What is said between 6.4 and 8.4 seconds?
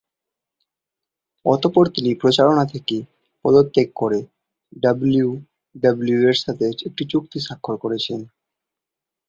সাথে একটি চুক্তি স্বাক্ষর করেছেন।